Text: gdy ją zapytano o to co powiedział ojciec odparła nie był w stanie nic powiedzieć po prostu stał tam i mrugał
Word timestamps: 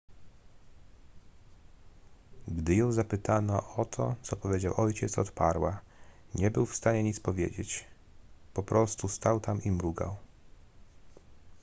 gdy 2.47 2.75
ją 2.75 2.91
zapytano 2.91 3.75
o 3.75 3.85
to 3.85 4.15
co 4.21 4.35
powiedział 4.35 4.73
ojciec 4.77 5.17
odparła 5.19 5.81
nie 6.35 6.51
był 6.51 6.65
w 6.65 6.75
stanie 6.75 7.03
nic 7.03 7.19
powiedzieć 7.19 7.85
po 8.53 8.63
prostu 8.63 9.07
stał 9.07 9.39
tam 9.39 9.63
i 9.63 9.71
mrugał 9.71 10.15